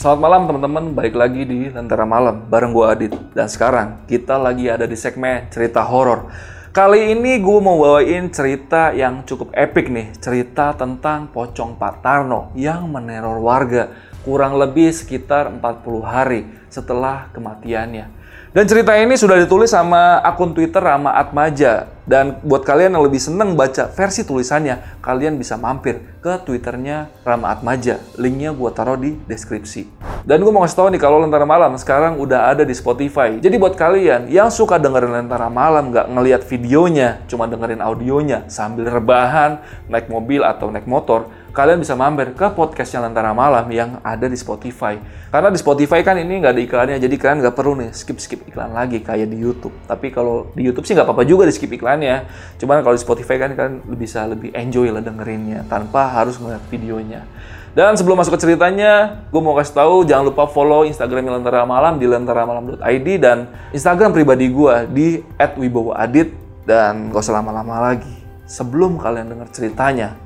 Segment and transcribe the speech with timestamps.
[0.00, 3.12] Selamat malam teman-teman, balik lagi di Lentera Malam bareng gue Adit.
[3.36, 6.32] Dan sekarang kita lagi ada di segmen cerita horor.
[6.72, 12.48] Kali ini gue mau bawain cerita yang cukup epic nih, cerita tentang pocong Pak Tarno
[12.56, 13.92] yang meneror warga
[14.24, 18.19] kurang lebih sekitar 40 hari setelah kematiannya.
[18.50, 21.86] Dan cerita ini sudah ditulis sama akun Twitter Rama Atmaja.
[22.02, 27.54] Dan buat kalian yang lebih seneng baca versi tulisannya, kalian bisa mampir ke Twitternya Rama
[27.54, 28.02] Atmaja.
[28.18, 29.86] Linknya gue taruh di deskripsi.
[30.26, 33.38] Dan gue mau kasih tau nih kalau Lentera Malam sekarang udah ada di Spotify.
[33.38, 38.90] Jadi buat kalian yang suka dengerin Lentera Malam nggak ngeliat videonya, cuma dengerin audionya sambil
[38.90, 44.26] rebahan, naik mobil atau naik motor, kalian bisa mampir ke podcastnya Lentera Malam yang ada
[44.30, 44.98] di Spotify.
[45.30, 48.70] Karena di Spotify kan ini nggak ada iklannya, jadi kalian nggak perlu nih skip-skip iklan
[48.70, 49.74] lagi kayak di YouTube.
[49.86, 52.26] Tapi kalau di YouTube sih nggak apa-apa juga di skip iklannya.
[52.58, 57.26] Cuman kalau di Spotify kan kalian bisa lebih enjoy lah dengerinnya tanpa harus ngeliat videonya.
[57.70, 62.02] Dan sebelum masuk ke ceritanya, gue mau kasih tahu jangan lupa follow Instagram Lentera Malam
[62.02, 65.06] di lenteramalam.id dan Instagram pribadi gue di
[65.38, 66.34] @wibowoadit
[66.66, 68.10] dan gak usah lama-lama lagi.
[68.50, 70.18] Sebelum kalian dengar ceritanya,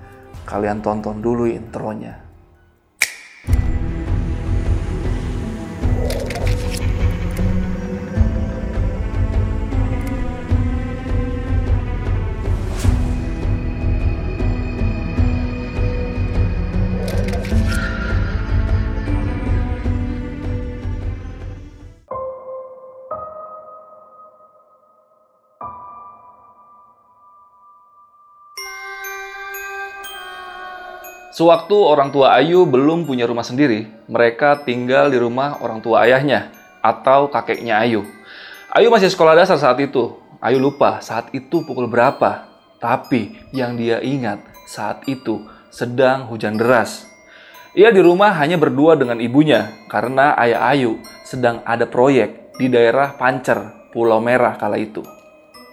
[0.44, 2.23] kalian tonton dulu intronya.
[31.34, 36.54] Sewaktu orang tua Ayu belum punya rumah sendiri, mereka tinggal di rumah orang tua ayahnya
[36.78, 38.06] atau kakeknya Ayu.
[38.70, 40.14] Ayu masih sekolah dasar saat itu.
[40.38, 42.46] Ayu lupa saat itu pukul berapa.
[42.78, 45.42] Tapi yang dia ingat saat itu
[45.74, 47.10] sedang hujan deras.
[47.74, 53.18] Ia di rumah hanya berdua dengan ibunya karena ayah Ayu sedang ada proyek di daerah
[53.18, 55.02] Pancer, Pulau Merah kala itu.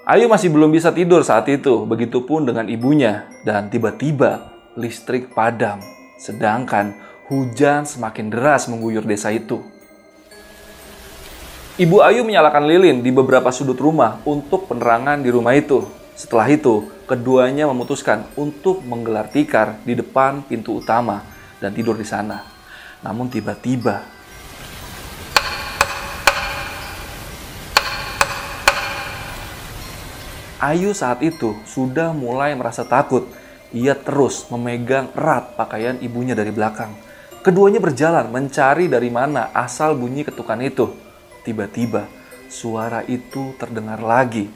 [0.10, 3.30] Ayu masih belum bisa tidur saat itu, begitupun dengan ibunya.
[3.46, 5.84] Dan tiba-tiba listrik padam,
[6.16, 6.96] sedangkan
[7.28, 9.64] hujan semakin deras mengguyur desa itu.
[11.80, 15.88] Ibu Ayu menyalakan lilin di beberapa sudut rumah untuk penerangan di rumah itu.
[16.14, 21.24] Setelah itu, keduanya memutuskan untuk menggelar tikar di depan pintu utama
[21.58, 22.44] dan tidur di sana.
[23.02, 24.22] Namun tiba-tiba
[30.62, 33.26] Ayu saat itu sudah mulai merasa takut
[33.72, 36.92] ia terus memegang erat pakaian ibunya dari belakang.
[37.42, 40.94] Keduanya berjalan mencari dari mana asal bunyi ketukan itu.
[41.42, 42.06] Tiba-tiba
[42.52, 44.52] suara itu terdengar lagi.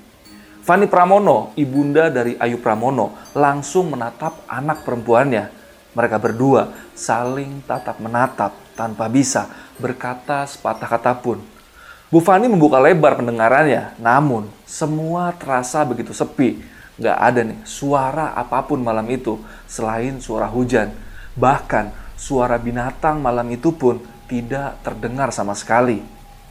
[0.62, 5.50] Fani Pramono, ibunda dari Ayu Pramono, langsung menatap anak perempuannya.
[5.96, 9.48] Mereka berdua saling tatap menatap tanpa bisa
[9.80, 11.40] berkata sepatah kata pun.
[12.12, 18.64] Bu Fani membuka lebar pendengarannya, namun semua terasa begitu sepi nggak ada nih suara apa
[18.64, 20.92] pun malam itu selain suara hujan.
[21.36, 24.00] Bahkan suara binatang malam itu pun
[24.32, 26.00] tidak terdengar sama sekali.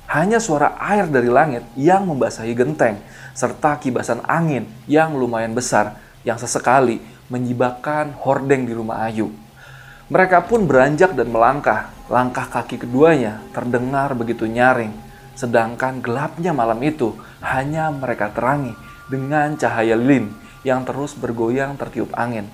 [0.05, 3.01] Hanya suara air dari langit yang membasahi genteng,
[3.33, 5.97] serta kibasan angin yang lumayan besar
[6.29, 7.01] yang sesekali
[7.33, 9.33] menyibakkan hordeng di rumah Ayu.
[10.13, 11.89] Mereka pun beranjak dan melangkah.
[12.13, 14.93] Langkah kaki keduanya terdengar begitu nyaring,
[15.33, 18.77] sedangkan gelapnya malam itu hanya mereka terangi
[19.11, 20.33] dengan cahaya lilin
[20.65, 22.49] yang terus bergoyang tertiup angin.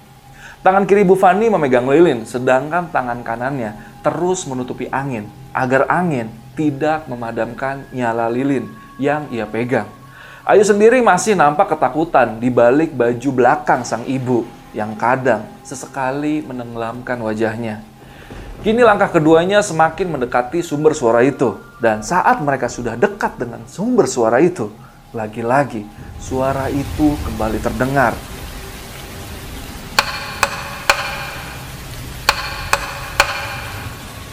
[0.61, 5.25] Tangan kiri Bu Fani memegang lilin, sedangkan tangan kanannya terus menutupi angin
[5.57, 8.69] agar angin tidak memadamkan nyala lilin
[9.01, 9.89] yang ia pegang.
[10.45, 14.45] Ayu sendiri masih nampak ketakutan di balik baju belakang sang ibu
[14.77, 17.81] yang kadang sesekali menenggelamkan wajahnya.
[18.61, 24.05] Kini langkah keduanya semakin mendekati sumber suara itu, dan saat mereka sudah dekat dengan sumber
[24.05, 24.69] suara itu,
[25.11, 25.83] lagi-lagi
[26.23, 28.15] suara itu kembali terdengar.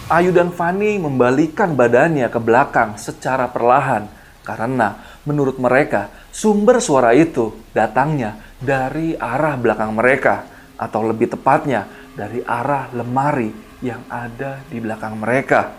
[0.08, 4.08] Ayu dan Fani membalikan badannya ke belakang secara perlahan
[4.46, 10.48] karena menurut mereka sumber suara itu datangnya dari arah belakang mereka
[10.80, 11.84] atau lebih tepatnya
[12.16, 13.52] dari arah lemari
[13.84, 15.76] yang ada di belakang mereka.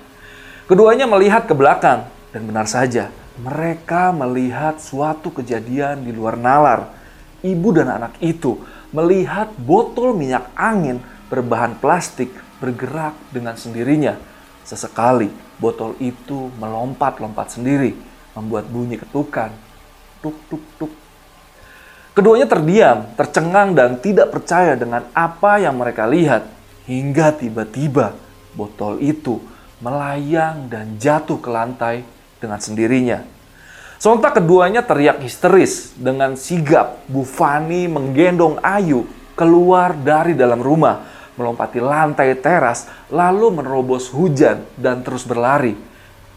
[0.68, 6.90] Keduanya melihat ke belakang dan benar saja mereka melihat suatu kejadian di luar nalar.
[7.38, 8.58] Ibu dan anak itu
[8.90, 10.98] melihat botol minyak angin
[11.30, 14.18] berbahan plastik bergerak dengan sendirinya.
[14.66, 15.30] Sesekali
[15.62, 17.94] botol itu melompat-lompat sendiri,
[18.34, 19.54] membuat bunyi ketukan.
[20.18, 20.92] Tuk tuk tuk.
[22.18, 26.42] Keduanya terdiam, tercengang dan tidak percaya dengan apa yang mereka lihat.
[26.90, 28.18] Hingga tiba-tiba
[28.58, 29.38] botol itu
[29.78, 33.22] melayang dan jatuh ke lantai dengan sendirinya.
[33.98, 41.02] Sontak keduanya teriak histeris dengan sigap Bu Fani menggendong Ayu keluar dari dalam rumah,
[41.34, 45.74] melompati lantai teras, lalu menerobos hujan dan terus berlari.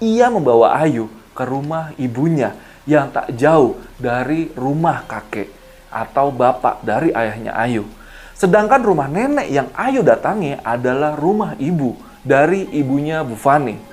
[0.01, 1.05] Ia membawa Ayu
[1.37, 2.57] ke rumah ibunya
[2.89, 5.53] yang tak jauh dari rumah kakek
[5.93, 7.85] atau bapak dari ayahnya Ayu.
[8.33, 11.93] Sedangkan rumah nenek yang Ayu datangi adalah rumah ibu
[12.25, 13.90] dari ibunya Bu Fani.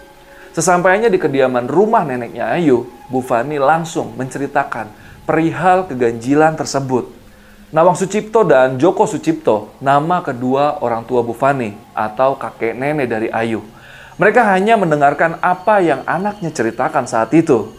[0.59, 4.91] Sesampainya di kediaman rumah neneknya Ayu, Bu Fani langsung menceritakan
[5.23, 7.15] perihal keganjilan tersebut.
[7.71, 13.31] Nawang Sucipto dan Joko Sucipto, nama kedua orang tua Bu Fani atau kakek nenek dari
[13.31, 13.63] Ayu.
[14.19, 17.71] Mereka hanya mendengarkan apa yang anaknya ceritakan saat itu.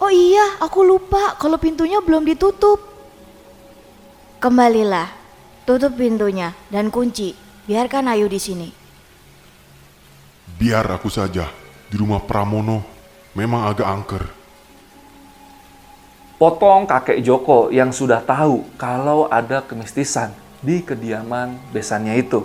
[0.00, 2.80] Oh iya, aku lupa kalau pintunya belum ditutup.
[4.40, 5.12] Kembalilah,
[5.68, 7.36] tutup pintunya dan kunci.
[7.68, 8.87] Biarkan Ayu di sini.
[10.58, 11.46] Biar aku saja.
[11.86, 12.82] Di rumah Pramono
[13.38, 14.24] memang agak angker.
[16.34, 22.42] Potong kakek Joko yang sudah tahu kalau ada kemistisan di kediaman besannya itu.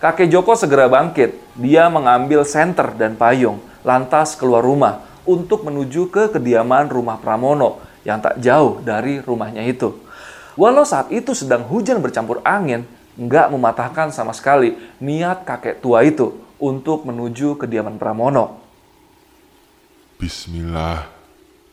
[0.00, 1.36] Kakek Joko segera bangkit.
[1.60, 8.24] Dia mengambil senter dan payung, lantas keluar rumah untuk menuju ke kediaman rumah Pramono yang
[8.24, 9.92] tak jauh dari rumahnya itu.
[10.56, 12.88] Walau saat itu sedang hujan bercampur angin,
[13.20, 18.60] nggak mematahkan sama sekali niat kakek tua itu untuk menuju kediaman Pramono.
[20.20, 21.08] Bismillah,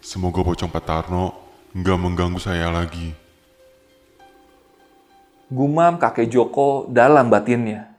[0.01, 1.41] semoga Pocong Patarno
[1.71, 3.13] nggak mengganggu saya lagi.
[5.51, 7.91] Gumam kakek Joko dalam batinnya.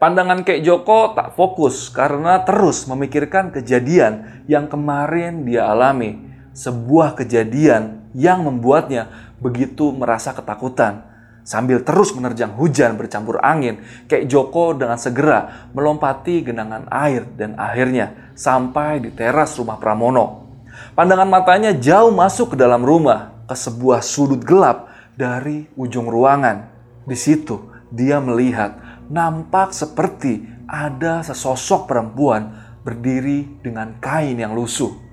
[0.00, 8.10] Pandangan Kek Joko tak fokus karena terus memikirkan kejadian yang kemarin dia alami sebuah kejadian
[8.14, 11.06] yang membuatnya begitu merasa ketakutan.
[11.40, 18.30] Sambil terus menerjang hujan bercampur angin, Kek Joko dengan segera melompati genangan air dan akhirnya
[18.36, 20.46] sampai di teras rumah Pramono.
[20.94, 26.70] Pandangan matanya jauh masuk ke dalam rumah, ke sebuah sudut gelap dari ujung ruangan.
[27.08, 28.78] Di situ dia melihat
[29.10, 32.54] nampak seperti ada sesosok perempuan
[32.86, 35.09] berdiri dengan kain yang lusuh.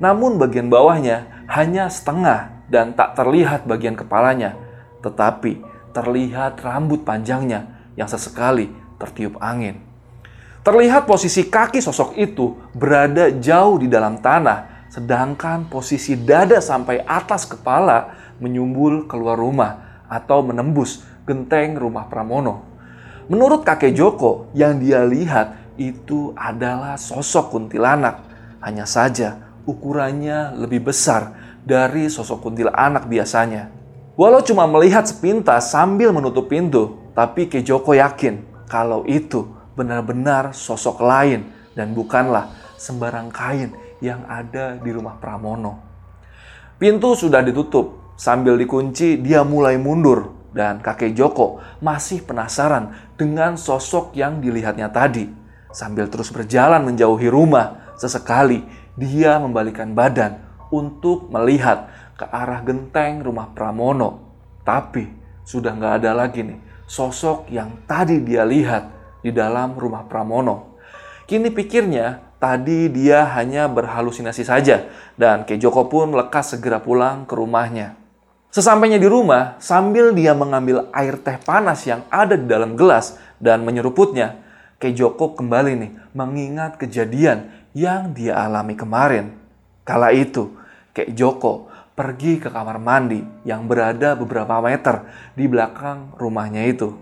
[0.00, 4.56] Namun bagian bawahnya hanya setengah dan tak terlihat bagian kepalanya,
[5.04, 5.60] tetapi
[5.92, 7.68] terlihat rambut panjangnya
[8.00, 9.76] yang sesekali tertiup angin.
[10.64, 17.44] Terlihat posisi kaki sosok itu berada jauh di dalam tanah, sedangkan posisi dada sampai atas
[17.44, 22.64] kepala menyumbul keluar rumah atau menembus genteng rumah Pramono.
[23.28, 28.26] Menurut kakek Joko, yang dia lihat itu adalah sosok kuntilanak.
[28.60, 33.72] Hanya saja ukurannya lebih besar dari sosok kuntilanak biasanya.
[34.16, 41.48] Walau cuma melihat sepintas sambil menutup pintu, tapi Kejoko yakin kalau itu benar-benar sosok lain
[41.72, 43.72] dan bukanlah sembarang kain
[44.04, 45.80] yang ada di rumah Pramono.
[46.80, 54.16] Pintu sudah ditutup, sambil dikunci dia mulai mundur dan kakek Joko masih penasaran dengan sosok
[54.16, 55.28] yang dilihatnya tadi.
[55.70, 63.50] Sambil terus berjalan menjauhi rumah, sesekali dia membalikan badan untuk melihat ke arah genteng rumah
[63.50, 64.30] Pramono.
[64.62, 65.06] Tapi
[65.42, 68.90] sudah nggak ada lagi nih sosok yang tadi dia lihat
[69.22, 70.78] di dalam rumah Pramono.
[71.30, 77.94] Kini pikirnya tadi dia hanya berhalusinasi saja dan Kejoko pun lekas segera pulang ke rumahnya.
[78.50, 83.62] Sesampainya di rumah, sambil dia mengambil air teh panas yang ada di dalam gelas dan
[83.62, 84.42] menyeruputnya,
[84.82, 89.34] Kejoko kembali nih mengingat kejadian yang dia alami kemarin.
[89.86, 90.54] Kala itu,
[90.90, 95.04] Kek Joko pergi ke kamar mandi yang berada beberapa meter
[95.36, 96.96] di belakang rumahnya itu.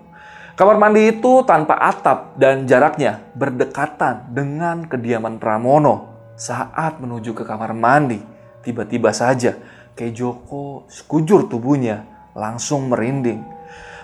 [0.59, 6.11] Kamar mandi itu tanpa atap dan jaraknya berdekatan dengan kediaman Pramono.
[6.35, 8.19] Saat menuju ke kamar mandi,
[8.67, 9.55] tiba-tiba saja
[9.95, 12.03] Kek Joko sekujur tubuhnya
[12.35, 13.43] langsung merinding.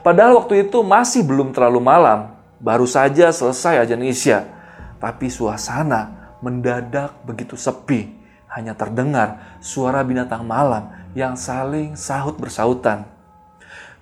[0.02, 4.38] Padahal waktu itu masih belum terlalu malam, baru saja selesai ajan Isya.
[5.02, 8.12] Tapi suasana mendadak begitu sepi.
[8.52, 13.08] Hanya terdengar suara binatang malam yang saling sahut bersautan.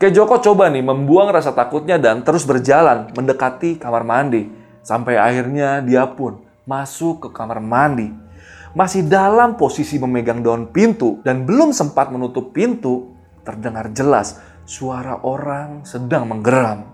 [0.03, 4.51] Kejoko coba nih membuang rasa takutnya dan terus berjalan mendekati kamar mandi.
[4.83, 8.11] Sampai akhirnya dia pun masuk ke kamar mandi.
[8.75, 13.15] Masih dalam posisi memegang daun pintu dan belum sempat menutup pintu,
[13.47, 16.89] terdengar jelas suara orang sedang menggeram.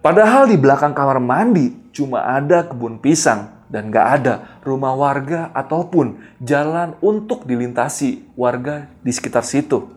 [0.00, 6.40] Padahal di belakang kamar mandi cuma ada kebun pisang dan gak ada rumah warga ataupun
[6.40, 9.92] jalan untuk dilintasi warga di sekitar situ.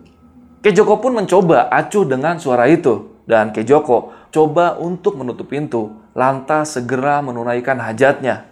[0.60, 7.24] Kejoko pun mencoba acuh dengan suara itu dan Kejoko coba untuk menutup pintu lantas segera
[7.24, 8.44] menunaikan hajatnya.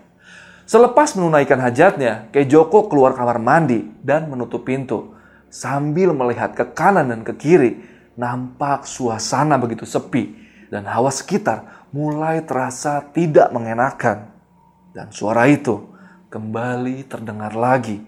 [0.64, 5.12] Selepas menunaikan hajatnya, Kejoko keluar kamar mandi dan menutup pintu.
[5.52, 7.84] Sambil melihat ke kanan dan ke kiri,
[8.16, 10.41] nampak suasana begitu sepi
[10.72, 14.32] dan hawa sekitar mulai terasa tidak mengenakan.
[14.96, 15.84] Dan suara itu
[16.32, 18.00] kembali terdengar lagi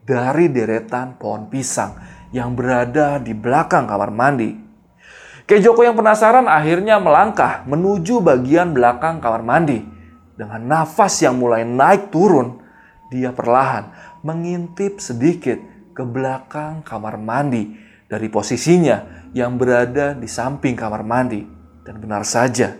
[0.00, 1.92] dari deretan pohon pisang
[2.32, 4.56] yang berada di belakang kamar mandi.
[5.44, 9.84] Kejoko yang penasaran akhirnya melangkah menuju bagian belakang kamar mandi.
[10.36, 12.60] Dengan nafas yang mulai naik turun,
[13.08, 13.88] dia perlahan
[14.20, 15.56] mengintip sedikit
[15.96, 17.72] ke belakang kamar mandi
[18.04, 21.55] dari posisinya yang berada di samping kamar mandi.
[21.86, 22.74] Dan benar saja,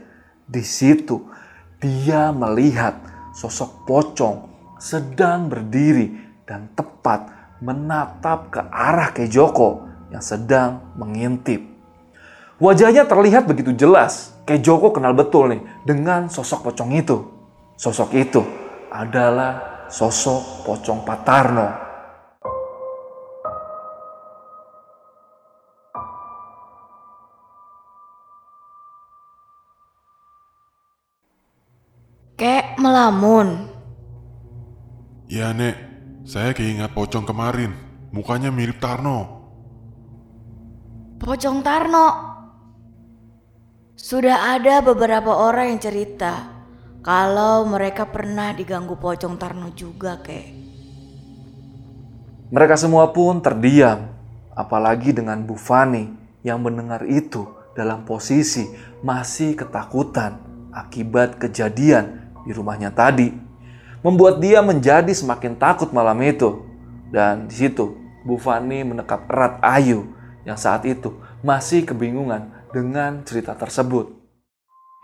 [0.50, 1.30] di situ
[1.78, 2.98] dia melihat
[3.30, 4.36] sosok pocong
[4.82, 6.10] sedang berdiri
[6.42, 7.30] dan tepat
[7.62, 11.62] menatap ke arah Kejoko yang sedang mengintip.
[12.58, 14.34] Wajahnya terlihat begitu jelas.
[14.42, 17.16] Kejoko kenal betul nih dengan sosok pocong itu.
[17.78, 18.42] Sosok itu
[18.90, 21.85] adalah sosok pocong Patarno.
[32.86, 33.66] Melamun.
[35.26, 35.74] Ya nek,
[36.22, 37.74] saya keingat pocong kemarin.
[38.14, 39.50] Mukanya mirip Tarno.
[41.18, 42.06] Pocong Tarno.
[43.98, 46.34] Sudah ada beberapa orang yang cerita
[47.02, 50.54] kalau mereka pernah diganggu pocong Tarno juga, kek.
[52.46, 54.14] Mereka semua pun terdiam,
[54.54, 56.06] apalagi dengan Bu Fani
[56.46, 58.70] yang mendengar itu dalam posisi
[59.02, 60.38] masih ketakutan
[60.70, 63.34] akibat kejadian di rumahnya tadi.
[64.06, 66.62] Membuat dia menjadi semakin takut malam itu.
[67.10, 70.14] Dan di situ Bu Fani menekap erat Ayu
[70.46, 71.10] yang saat itu
[71.42, 74.14] masih kebingungan dengan cerita tersebut.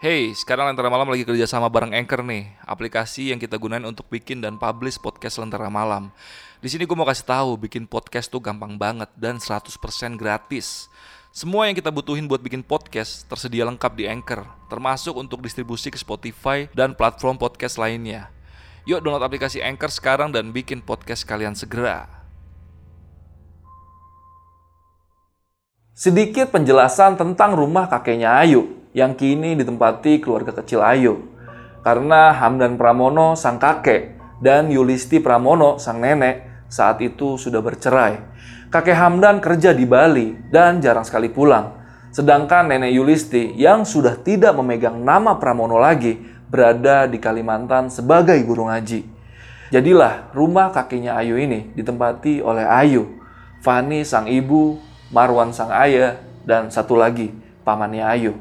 [0.02, 4.10] Hey, sekarang Lentera Malam lagi kerja sama bareng Anchor nih, aplikasi yang kita gunain untuk
[4.10, 6.10] bikin dan publish podcast Lentera Malam.
[6.58, 9.70] Di sini gue mau kasih tahu, bikin podcast tuh gampang banget dan 100%
[10.18, 10.90] gratis.
[11.32, 15.96] Semua yang kita butuhin buat bikin podcast tersedia lengkap di Anchor, termasuk untuk distribusi ke
[15.96, 18.28] Spotify dan platform podcast lainnya.
[18.84, 22.04] Yuk download aplikasi Anchor sekarang dan bikin podcast kalian segera.
[25.96, 31.32] Sedikit penjelasan tentang rumah kakeknya Ayu yang kini ditempati keluarga kecil Ayu.
[31.80, 38.20] Karena Hamdan Pramono sang kakek dan Yulisti Pramono sang nenek saat itu sudah bercerai.
[38.72, 41.76] Kakek Hamdan kerja di Bali dan jarang sekali pulang.
[42.08, 46.16] Sedangkan nenek Yulisti yang sudah tidak memegang nama Pramono lagi
[46.48, 49.04] berada di Kalimantan sebagai guru ngaji.
[49.76, 53.20] Jadilah rumah kakeknya Ayu ini ditempati oleh Ayu,
[53.60, 54.80] Fani sang ibu,
[55.12, 57.28] Marwan sang ayah, dan satu lagi
[57.68, 58.40] pamannya Ayu.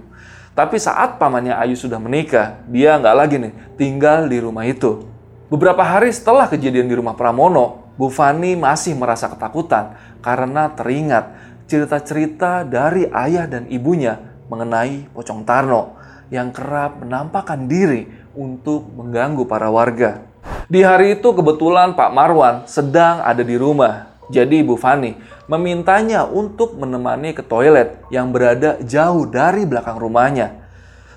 [0.55, 5.03] Tapi saat pamannya Ayu sudah menikah, dia nggak lagi nih tinggal di rumah itu.
[5.51, 9.93] Beberapa hari setelah kejadian di rumah Pramono, Bu Fani masih merasa ketakutan
[10.25, 11.37] karena teringat
[11.69, 14.17] cerita-cerita dari ayah dan ibunya
[14.49, 16.01] mengenai Pocong Tarno
[16.33, 20.17] yang kerap menampakkan diri untuk mengganggu para warga.
[20.65, 24.17] Di hari itu kebetulan Pak Marwan sedang ada di rumah.
[24.33, 25.13] Jadi Bu Fani
[25.45, 30.57] memintanya untuk menemani ke toilet yang berada jauh dari belakang rumahnya.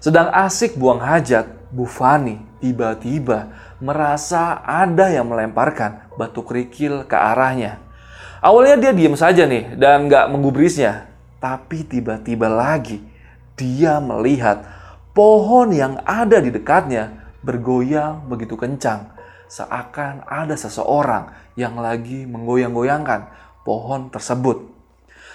[0.05, 3.49] Sedang asik buang hajat, Bu Fani tiba-tiba
[3.81, 7.81] merasa ada yang melemparkan batu kerikil ke arahnya.
[8.45, 11.09] Awalnya dia diam saja nih dan nggak menggubrisnya.
[11.41, 13.01] Tapi tiba-tiba lagi
[13.55, 14.65] dia melihat
[15.15, 19.13] pohon yang ada di dekatnya bergoyang begitu kencang.
[19.47, 23.31] Seakan ada seseorang yang lagi menggoyang-goyangkan
[23.63, 24.73] pohon tersebut.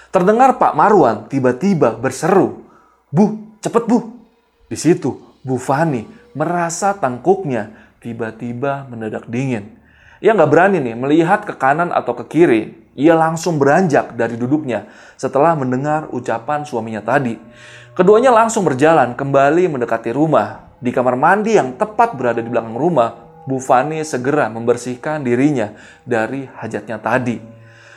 [0.09, 2.65] Terdengar Pak Marwan tiba-tiba berseru,
[3.13, 4.17] Bu, cepet Bu.
[4.65, 9.78] Di situ Bu Fani merasa tangkuknya tiba-tiba mendadak dingin.
[10.19, 12.75] Ia nggak berani nih melihat ke kanan atau ke kiri.
[12.99, 17.39] Ia langsung beranjak dari duduknya setelah mendengar ucapan suaminya tadi.
[17.95, 20.75] Keduanya langsung berjalan kembali mendekati rumah.
[20.83, 23.15] Di kamar mandi yang tepat berada di belakang rumah,
[23.47, 25.71] Bu Fani segera membersihkan dirinya
[26.03, 27.39] dari hajatnya tadi.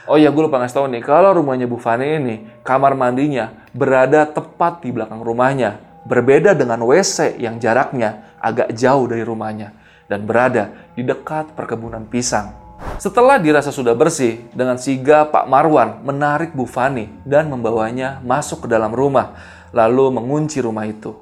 [0.06, 4.26] Oh iya, gue lupa ngasih tahu nih, kalau rumahnya Bu Fani ini, kamar mandinya berada
[4.30, 5.78] tepat di belakang rumahnya.
[6.06, 12.62] Berbeda dengan WC yang jaraknya agak jauh dari rumahnya dan berada di dekat perkebunan pisang.
[12.98, 18.68] Setelah dirasa sudah bersih, dengan siga Pak Marwan menarik Bu Fani dan membawanya masuk ke
[18.70, 19.38] dalam rumah,
[19.70, 21.14] lalu mengunci rumah itu.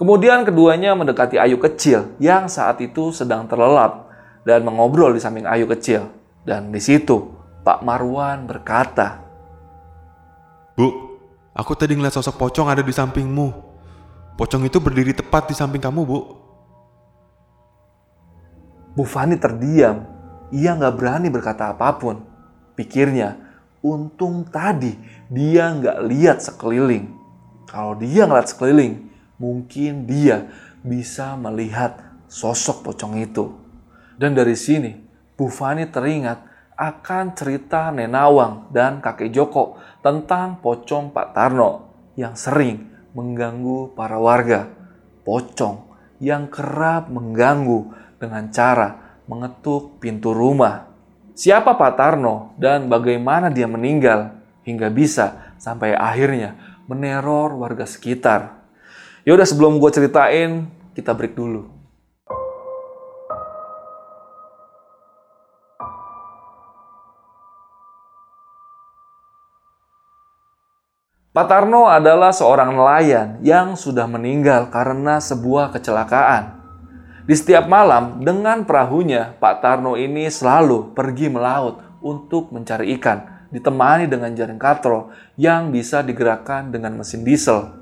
[0.00, 4.08] Kemudian keduanya mendekati Ayu kecil yang saat itu sedang terlelap
[4.48, 6.08] dan mengobrol di samping Ayu kecil.
[6.40, 9.20] Dan di situ Pak Marwan berkata,
[10.72, 10.88] Bu,
[11.52, 13.68] aku tadi ngeliat sosok pocong ada di sampingmu.
[14.40, 16.39] Pocong itu berdiri tepat di samping kamu, Bu.
[18.94, 20.06] Bu Fani terdiam.
[20.50, 22.26] Ia nggak berani berkata apa pun.
[22.74, 23.38] Pikirnya,
[23.86, 24.98] untung tadi
[25.30, 27.14] dia nggak lihat sekeliling.
[27.70, 29.06] Kalau dia ngeliat sekeliling,
[29.38, 30.50] mungkin dia
[30.82, 33.54] bisa melihat sosok pocong itu.
[34.18, 34.90] Dan dari sini,
[35.38, 42.90] Bu Fani teringat akan cerita Nenawang dan kakek Joko tentang pocong Pak Tarno yang sering
[43.12, 44.66] mengganggu para warga.
[45.22, 45.89] Pocong
[46.20, 50.92] yang kerap mengganggu dengan cara mengetuk pintu rumah.
[51.32, 54.36] Siapa Pak Tarno dan bagaimana dia meninggal
[54.68, 58.60] hingga bisa sampai akhirnya meneror warga sekitar.
[59.24, 61.69] Yaudah sebelum gue ceritain, kita break dulu.
[71.30, 76.58] Pak Tarno adalah seorang nelayan yang sudah meninggal karena sebuah kecelakaan.
[77.22, 84.10] Di setiap malam, dengan perahunya, Pak Tarno ini selalu pergi melaut untuk mencari ikan, ditemani
[84.10, 87.78] dengan jaring katrol yang bisa digerakkan dengan mesin diesel.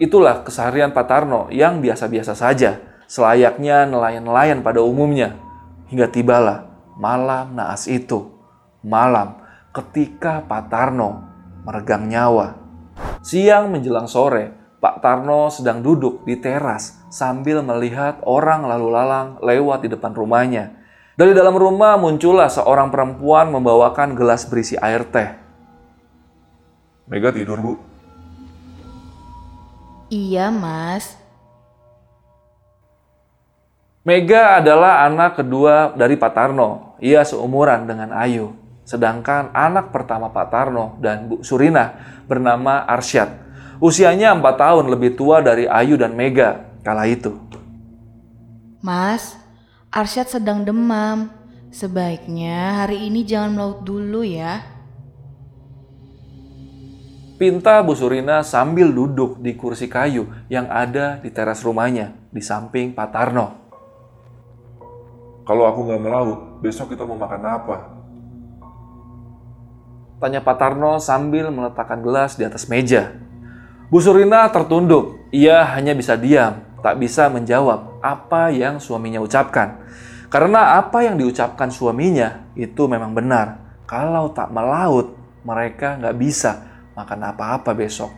[0.00, 5.36] Itulah keseharian Pak Tarno yang biasa-biasa saja, selayaknya nelayan-nelayan pada umumnya.
[5.92, 8.32] Hingga tibalah malam naas itu,
[8.80, 9.44] malam
[9.76, 11.20] ketika Pak Tarno
[11.68, 12.61] meregang nyawa.
[13.22, 14.50] Siang menjelang sore,
[14.82, 20.74] Pak Tarno sedang duduk di teras sambil melihat orang lalu lalang lewat di depan rumahnya.
[21.14, 25.38] Dari dalam rumah muncullah seorang perempuan membawakan gelas berisi air teh.
[27.06, 27.78] Mega tidur, Bu.
[30.10, 31.14] Iya, Mas.
[34.02, 36.98] Mega adalah anak kedua dari Pak Tarno.
[36.98, 38.61] Ia seumuran dengan Ayu.
[38.82, 41.94] Sedangkan anak pertama Pak Tarno dan Bu Surina
[42.26, 43.30] bernama Arsyad.
[43.82, 47.34] Usianya 4 tahun lebih tua dari Ayu dan Mega kala itu.
[48.82, 49.38] Mas,
[49.90, 51.30] Arsyad sedang demam.
[51.72, 54.60] Sebaiknya hari ini jangan melaut dulu ya.
[57.40, 62.94] Pinta Bu Surina sambil duduk di kursi kayu yang ada di teras rumahnya di samping
[62.94, 63.46] Pak Tarno.
[65.42, 67.76] Kalau aku nggak melaut, besok kita mau makan apa?
[70.22, 73.10] Tanya Pak Tarno sambil meletakkan gelas di atas meja.
[73.90, 75.18] Bu Surina tertunduk.
[75.34, 79.82] Ia hanya bisa diam, tak bisa menjawab apa yang suaminya ucapkan.
[80.30, 83.58] Karena apa yang diucapkan suaminya itu memang benar.
[83.82, 88.14] Kalau tak melaut, mereka nggak bisa makan apa-apa besok.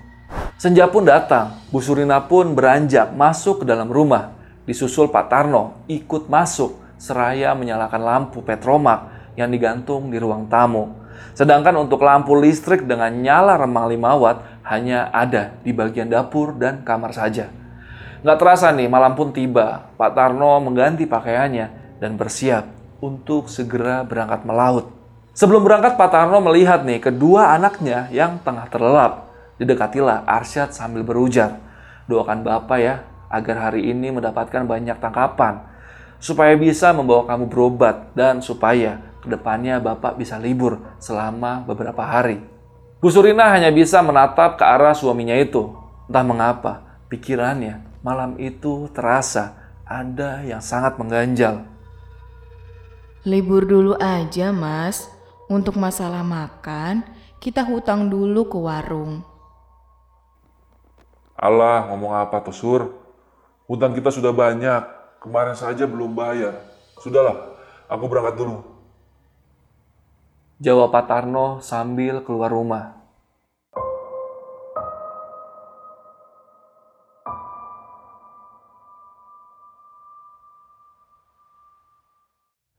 [0.60, 4.36] Senja pun datang, Bu Surina pun beranjak masuk ke dalam rumah.
[4.68, 11.03] Disusul Pak Tarno ikut masuk seraya menyalakan lampu petromak yang digantung di ruang tamu.
[11.34, 16.86] Sedangkan untuk lampu listrik dengan nyala remang 5 watt hanya ada di bagian dapur dan
[16.86, 17.50] kamar saja.
[18.24, 19.92] Nggak terasa nih, malam pun tiba.
[20.00, 22.64] Pak Tarno mengganti pakaiannya dan bersiap
[23.04, 24.88] untuk segera berangkat melaut.
[25.36, 29.28] Sebelum berangkat, Pak Tarno melihat nih kedua anaknya yang tengah terlelap.
[29.60, 31.60] Didekatilah Arsyad sambil berujar,
[32.08, 35.62] doakan Bapak ya, agar hari ini mendapatkan banyak tangkapan,
[36.16, 42.44] supaya bisa membawa kamu berobat, dan supaya ke depannya Bapak bisa libur selama beberapa hari.
[43.00, 45.72] Bu Surina hanya bisa menatap ke arah suaminya itu.
[46.04, 46.72] Entah mengapa,
[47.08, 49.56] pikirannya malam itu terasa
[49.88, 51.64] ada yang sangat mengganjal.
[53.24, 55.08] Libur dulu aja, Mas.
[55.48, 57.04] Untuk masalah makan,
[57.40, 59.24] kita hutang dulu ke warung.
[61.36, 62.82] Allah, ngomong apa tuh, Sur?
[63.68, 64.84] Hutang kita sudah banyak.
[65.20, 66.60] Kemarin saja belum bayar.
[67.00, 67.56] Sudahlah,
[67.88, 68.73] aku berangkat dulu.
[70.64, 72.96] Jawab Pak Tarno sambil keluar rumah.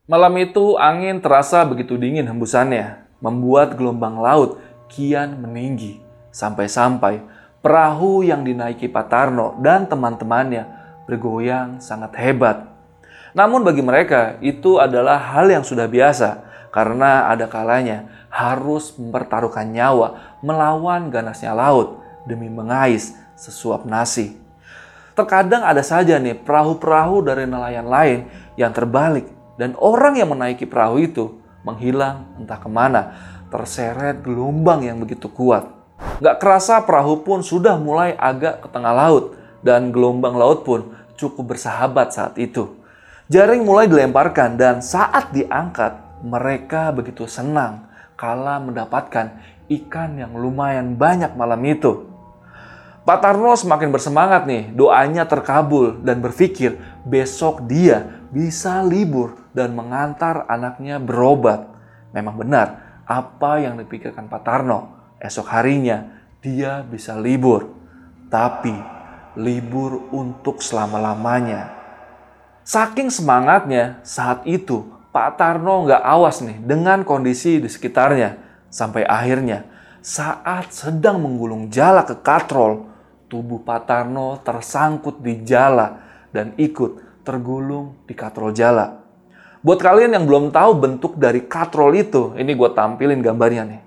[0.09, 3.05] Malam itu angin terasa begitu dingin hembusannya.
[3.21, 4.57] membuat gelombang laut
[4.89, 6.01] kian meninggi.
[6.33, 7.21] Sampai-sampai
[7.61, 10.65] perahu yang dinaiki Pak Tarno dan teman-temannya
[11.05, 12.65] bergoyang sangat hebat.
[13.37, 16.44] Namun bagi mereka itu adalah hal yang sudah biasa
[16.75, 24.35] karena ada kalanya harus mempertaruhkan nyawa melawan ganasnya laut demi mengais sesuap nasi.
[25.15, 28.27] Terkadang ada saja nih perahu-perahu dari nelayan lain
[28.59, 33.01] yang terbalik dan orang yang menaiki perahu itu menghilang entah ke mana
[33.47, 35.71] terseret gelombang yang begitu kuat.
[36.19, 41.55] Gak kerasa perahu pun sudah mulai agak ke tengah laut dan gelombang laut pun cukup
[41.55, 42.75] bersahabat saat itu.
[43.31, 49.35] Jaring mulai dilemparkan dan saat diangkat mereka begitu senang kala mendapatkan
[49.67, 52.11] ikan yang lumayan banyak malam itu.
[53.05, 60.49] Pak Tarno semakin bersemangat nih, doanya terkabul dan berpikir besok dia bisa libur dan mengantar
[60.49, 61.69] anaknya berobat.
[62.17, 62.67] Memang benar
[63.05, 64.97] apa yang dipikirkan Pak Tarno.
[65.21, 67.77] Esok harinya dia bisa libur,
[68.33, 68.73] tapi
[69.37, 71.77] libur untuk selama-lamanya.
[72.65, 78.35] Saking semangatnya saat itu Pak Tarno nggak awas nih dengan kondisi di sekitarnya.
[78.67, 79.63] Sampai akhirnya
[80.03, 82.91] saat sedang menggulung jala ke katrol,
[83.31, 86.03] tubuh Pak Tarno tersangkut di jala
[86.35, 89.07] dan ikut tergulung di katrol jala.
[89.63, 93.81] Buat kalian yang belum tahu bentuk dari katrol itu, ini gue tampilin gambarnya nih.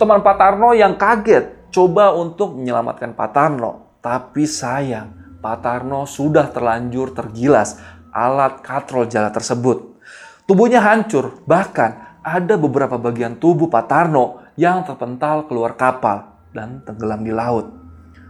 [0.00, 6.50] Teman Pak Tarno yang kaget coba untuk menyelamatkan Pak Tarno, tapi sayang Pak Tarno sudah
[6.50, 7.78] terlanjur tergilas
[8.10, 10.00] alat katrol jala tersebut.
[10.48, 17.22] Tubuhnya hancur, bahkan ada beberapa bagian tubuh Pak Tarno yang terpental keluar kapal dan tenggelam
[17.22, 17.70] di laut.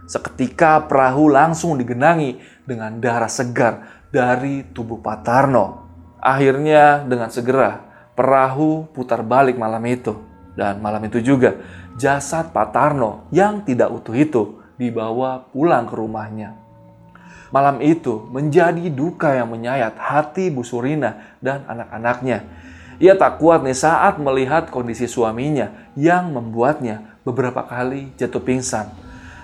[0.05, 5.65] Seketika perahu langsung digenangi dengan darah segar dari tubuh Pak Tarno.
[6.21, 7.81] Akhirnya dengan segera
[8.13, 10.17] perahu putar balik malam itu.
[10.57, 11.55] Dan malam itu juga
[11.95, 14.43] jasad Pak Tarno yang tidak utuh itu
[14.75, 16.68] dibawa pulang ke rumahnya.
[17.49, 22.45] Malam itu menjadi duka yang menyayat hati Bu Surina dan anak-anaknya
[22.99, 28.91] ia tak kuat nih saat melihat kondisi suaminya yang membuatnya beberapa kali jatuh pingsan.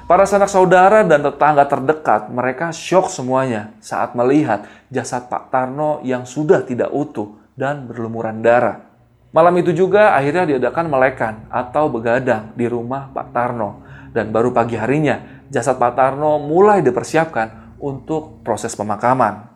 [0.06, 6.28] Para sanak saudara dan tetangga terdekat mereka syok semuanya saat melihat jasad Pak Tarno yang
[6.28, 8.86] sudah tidak utuh dan berlumuran darah.
[9.32, 13.88] Malam itu juga akhirnya diadakan melekan atau begadang di rumah Pak Tarno.
[14.12, 19.54] Dan baru pagi harinya jasad Pak Tarno mulai dipersiapkan untuk proses pemakaman.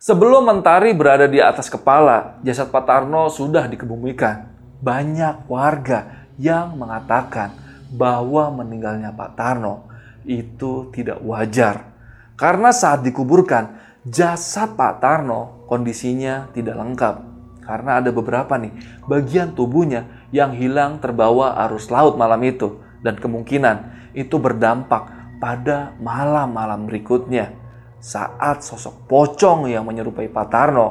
[0.00, 4.48] Sebelum mentari berada di atas kepala, jasad Pak Tarno sudah dikebumikan.
[4.80, 7.52] Banyak warga yang mengatakan
[7.92, 9.92] bahwa meninggalnya Pak Tarno
[10.24, 11.84] itu tidak wajar.
[12.32, 13.76] Karena saat dikuburkan,
[14.08, 17.29] jasad Pak Tarno kondisinya tidak lengkap.
[17.60, 18.72] Karena ada beberapa nih
[19.06, 22.80] bagian tubuhnya yang hilang terbawa arus laut malam itu.
[23.00, 27.56] Dan kemungkinan itu berdampak pada malam-malam berikutnya
[28.00, 30.88] saat sosok pocong yang menyerupai Pak Tarno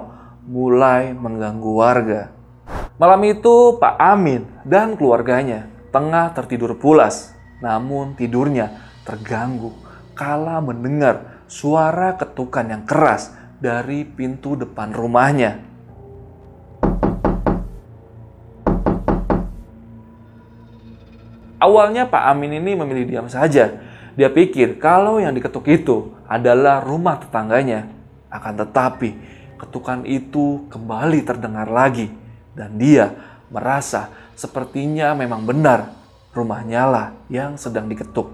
[0.50, 2.22] mulai mengganggu warga.
[2.98, 8.74] Malam itu Pak Amin dan keluarganya tengah tertidur pulas, namun tidurnya
[9.06, 9.74] terganggu
[10.20, 13.32] kala mendengar suara ketukan yang keras
[13.64, 15.69] dari pintu depan rumahnya.
[21.60, 23.84] Awalnya Pak Amin ini memilih diam saja,
[24.16, 27.92] dia pikir kalau yang diketuk itu adalah rumah tetangganya.
[28.32, 29.20] Akan tetapi,
[29.60, 32.08] ketukan itu kembali terdengar lagi.
[32.56, 33.12] Dan dia
[33.52, 34.08] merasa
[34.40, 35.92] sepertinya memang benar
[36.32, 38.32] rumahnya lah yang sedang diketuk.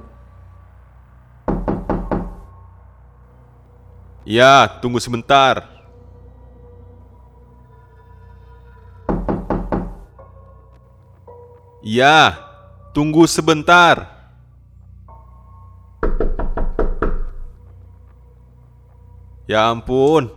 [4.22, 5.66] Ya, tunggu sebentar.
[11.86, 12.45] Ya,
[12.96, 14.08] tunggu sebentar.
[19.46, 20.32] Ya ampun,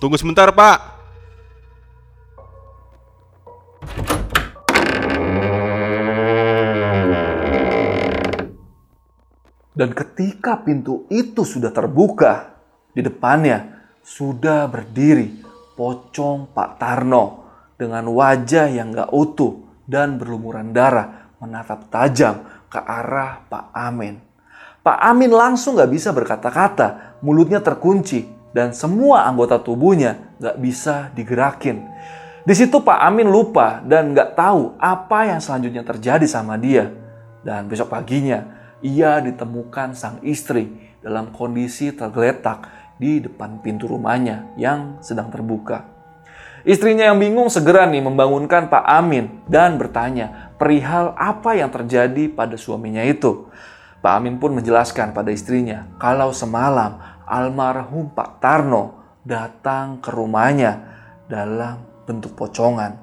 [0.00, 0.96] tunggu sebentar pak.
[9.78, 12.58] Dan ketika pintu itu sudah terbuka,
[12.90, 15.44] di depannya sudah berdiri
[15.78, 17.46] pocong Pak Tarno
[17.78, 24.20] dengan wajah yang gak utuh dan berlumuran darah menatap tajam ke arah Pak Amin.
[24.82, 31.84] Pak Amin langsung gak bisa berkata-kata, mulutnya terkunci dan semua anggota tubuhnya nggak bisa digerakin.
[32.48, 36.88] Di situ Pak Amin lupa dan nggak tahu apa yang selanjutnya terjadi sama dia.
[37.44, 40.72] Dan besok paginya, ia ditemukan sang istri
[41.04, 45.86] dalam kondisi tergeletak di depan pintu rumahnya yang sedang terbuka.
[46.66, 52.58] Istrinya yang bingung segera nih membangunkan Pak Amin dan bertanya perihal apa yang terjadi pada
[52.58, 53.46] suaminya itu.
[53.98, 60.82] Pak Amin pun menjelaskan pada istrinya kalau semalam almarhum Pak Tarno datang ke rumahnya
[61.26, 62.98] dalam bentuk pocongan.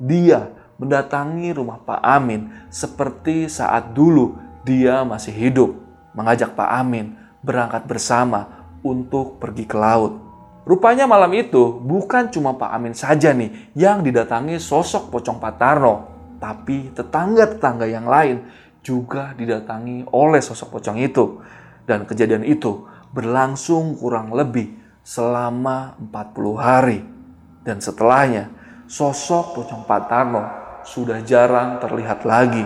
[0.00, 0.48] Dia
[0.80, 5.76] mendatangi rumah Pak Amin seperti saat dulu dia masih hidup,
[6.12, 10.20] mengajak Pak Amin berangkat bersama untuk pergi ke laut.
[10.68, 16.19] Rupanya malam itu bukan cuma Pak Amin saja nih yang didatangi sosok pocong Pak Tarno,
[16.40, 18.48] tapi tetangga-tetangga yang lain
[18.80, 21.38] juga didatangi oleh sosok pocong itu.
[21.84, 24.72] Dan kejadian itu berlangsung kurang lebih
[25.04, 26.98] selama 40 hari.
[27.60, 28.48] Dan setelahnya,
[28.88, 30.42] sosok pocong Pak Tarno
[30.80, 32.64] sudah jarang terlihat lagi.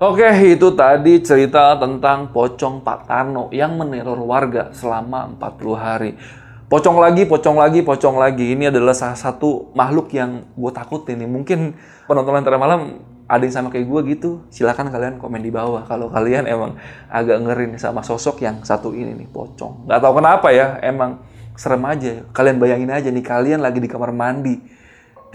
[0.00, 6.16] Oke, itu tadi cerita tentang pocong Pak Tarno yang meneror warga selama 40 hari.
[6.70, 8.54] Pocong lagi, pocong lagi, pocong lagi.
[8.54, 11.26] Ini adalah salah satu makhluk yang gue takutin nih.
[11.26, 11.74] Mungkin
[12.06, 14.46] penonton Lentera Malam ada yang sama kayak gue gitu.
[14.54, 16.78] Silahkan kalian komen di bawah kalau kalian emang
[17.10, 19.90] agak ngerin sama sosok yang satu ini nih, pocong.
[19.90, 21.18] Gak tahu kenapa ya, emang
[21.58, 22.22] serem aja.
[22.30, 24.62] Kalian bayangin aja nih, kalian lagi di kamar mandi.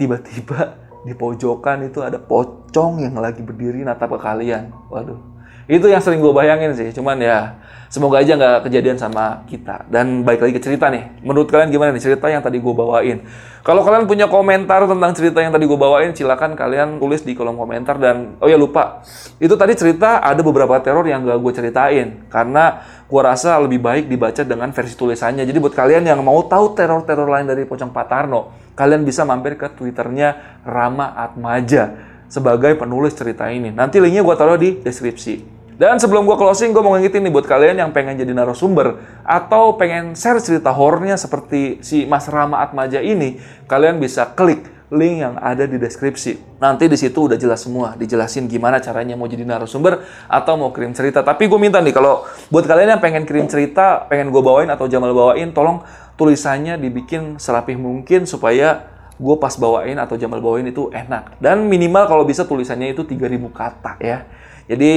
[0.00, 4.72] Tiba-tiba di pojokan itu ada pocong yang lagi berdiri natap ke kalian.
[4.88, 5.20] Waduh,
[5.66, 6.94] itu yang sering gue bayangin sih.
[6.94, 7.58] Cuman ya
[7.90, 9.82] semoga aja nggak kejadian sama kita.
[9.90, 11.22] Dan baik lagi ke cerita nih.
[11.26, 13.26] Menurut kalian gimana nih cerita yang tadi gue bawain?
[13.66, 17.58] Kalau kalian punya komentar tentang cerita yang tadi gue bawain, silakan kalian tulis di kolom
[17.58, 17.98] komentar.
[17.98, 19.02] Dan oh ya lupa,
[19.42, 24.06] itu tadi cerita ada beberapa teror yang gak gue ceritain karena gue rasa lebih baik
[24.06, 25.42] dibaca dengan versi tulisannya.
[25.42, 29.66] Jadi buat kalian yang mau tahu teror-teror lain dari Pocong Patarno, kalian bisa mampir ke
[29.74, 31.90] Twitternya Rama Atmaja
[32.30, 33.74] sebagai penulis cerita ini.
[33.74, 35.55] Nanti linknya gue taruh di deskripsi.
[35.76, 39.76] Dan sebelum gue closing, gue mau ngingetin nih buat kalian yang pengen jadi narasumber atau
[39.76, 43.36] pengen share cerita horornya seperti si Mas Rama Atmaja ini,
[43.68, 46.56] kalian bisa klik link yang ada di deskripsi.
[46.64, 50.96] Nanti di situ udah jelas semua, dijelasin gimana caranya mau jadi narasumber atau mau kirim
[50.96, 51.20] cerita.
[51.20, 54.88] Tapi gue minta nih kalau buat kalian yang pengen kirim cerita, pengen gue bawain atau
[54.88, 55.84] Jamal bawain, tolong
[56.16, 58.88] tulisannya dibikin serapih mungkin supaya
[59.20, 61.36] gue pas bawain atau Jamal bawain itu enak.
[61.36, 64.24] Dan minimal kalau bisa tulisannya itu 3000 kata ya.
[64.66, 64.92] Jadi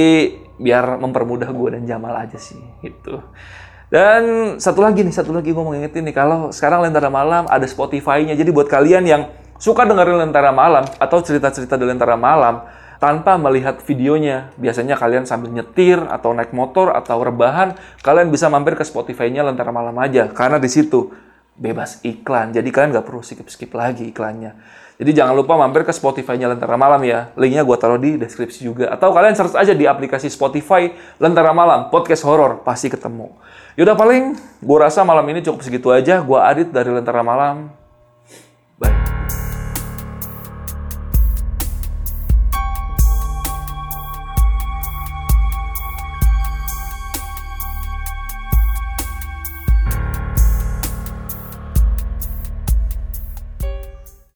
[0.60, 3.22] biar mempermudah gue dan Jamal aja sih gitu.
[3.90, 7.66] Dan satu lagi nih, satu lagi gue mau ngingetin nih kalau sekarang Lentera Malam ada
[7.66, 8.38] Spotify-nya.
[8.38, 9.22] Jadi buat kalian yang
[9.58, 12.70] suka dengerin Lentera Malam atau cerita-cerita di Lentera Malam
[13.02, 18.76] tanpa melihat videonya, biasanya kalian sambil nyetir atau naik motor atau rebahan, kalian bisa mampir
[18.76, 21.10] ke Spotify-nya Lentera Malam aja karena di situ
[21.58, 22.54] bebas iklan.
[22.54, 24.54] Jadi kalian nggak perlu skip-skip lagi iklannya.
[25.00, 27.32] Jadi jangan lupa mampir ke Spotify-nya Lentera Malam ya.
[27.32, 28.92] Linknya gue taruh di deskripsi juga.
[28.92, 33.32] Atau kalian search aja di aplikasi Spotify Lentera Malam, podcast horor, pasti ketemu.
[33.80, 36.20] Yaudah paling, gue rasa malam ini cukup segitu aja.
[36.20, 37.72] Gue Adit dari Lentera Malam.
[38.76, 39.49] Bye.